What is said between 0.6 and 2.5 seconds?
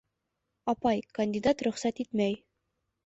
Апай, кандидат рөхсәт итмәй.